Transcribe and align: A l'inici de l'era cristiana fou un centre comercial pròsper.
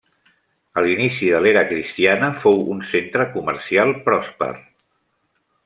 A 0.79 0.83
l'inici 0.85 1.27
de 1.33 1.41
l'era 1.47 1.63
cristiana 1.73 2.31
fou 2.45 2.57
un 2.77 2.81
centre 2.93 3.29
comercial 3.37 3.95
pròsper. 4.09 4.51